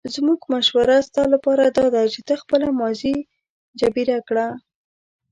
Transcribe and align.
زموږ 0.13 0.39
مشوره 0.53 0.97
ستا 1.07 1.23
لپاره 1.33 1.63
داده 1.77 2.03
چې 2.13 2.19
ته 2.27 2.33
خپله 2.41 2.67
ماضي 2.79 3.15
جبیره 3.79 4.19
کړه. 4.27 4.47